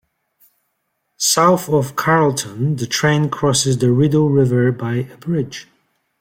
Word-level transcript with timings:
South 1.17 1.69
of 1.69 1.95
Carleton, 1.95 2.77
the 2.77 2.87
train 2.87 3.29
crosses 3.29 3.77
the 3.77 3.91
Rideau 3.91 4.25
River 4.25 4.71
by 4.71 4.93
a 4.95 5.17
bridge. 5.17 5.67